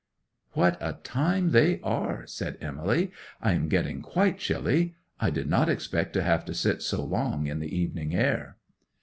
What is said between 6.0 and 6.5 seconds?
to have